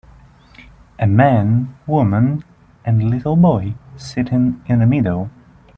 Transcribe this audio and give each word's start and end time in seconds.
A 0.97 1.05
man 1.05 1.75
woman 1.85 2.43
and 2.83 3.07
little 3.11 3.35
boy 3.35 3.75
sitting 3.95 4.59
in 4.65 4.81
a 4.81 4.87
meadow. 4.87 5.29